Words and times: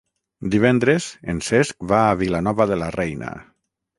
Divendres 0.53 1.09
en 1.33 1.41
Cesc 1.49 1.85
va 1.93 2.01
a 2.05 2.17
Vilanova 2.23 2.69
de 2.73 2.79
la 2.85 2.91
Reina. 2.99 3.33